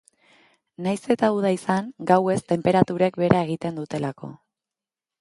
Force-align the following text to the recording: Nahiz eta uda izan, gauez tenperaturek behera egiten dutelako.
Nahiz 0.87 1.01
eta 1.15 1.29
uda 1.41 1.51
izan, 1.57 1.93
gauez 2.13 2.39
tenperaturek 2.55 3.23
behera 3.25 3.47
egiten 3.49 3.81
dutelako. 3.83 4.35